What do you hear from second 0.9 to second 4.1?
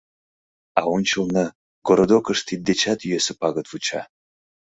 ончылно городокыш тиддечат йӧсӧ пагыт вуча.